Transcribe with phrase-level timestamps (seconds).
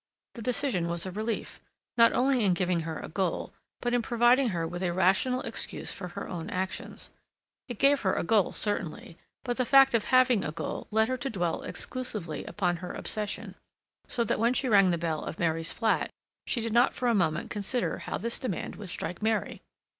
[0.33, 1.59] The decision was a relief,
[1.95, 5.91] not only in giving her a goal, but in providing her with a rational excuse
[5.93, 7.11] for her own actions.
[7.67, 11.17] It gave her a goal certainly, but the fact of having a goal led her
[11.17, 13.53] to dwell exclusively upon her obsession;
[14.07, 16.09] so that when she rang the bell of Mary's flat,
[16.47, 19.61] she did not for a moment consider how this demand would strike Mary.